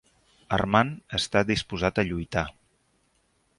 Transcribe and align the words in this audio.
Armand 0.55 1.13
està 1.19 1.45
disposat 1.51 2.03
a 2.03 2.07
lluitar. 2.09 2.47